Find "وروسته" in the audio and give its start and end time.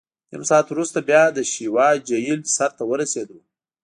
0.71-0.99